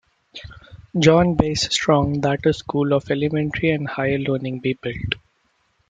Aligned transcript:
John 0.97 1.35
Bass 1.35 1.71
Strong 1.71 2.21
that 2.21 2.47
a 2.47 2.53
school 2.53 2.91
of 2.91 3.11
elementary 3.11 3.69
and 3.69 3.87
higher 3.87 4.17
learning 4.17 4.57
be 4.59 4.73
built. 4.73 5.13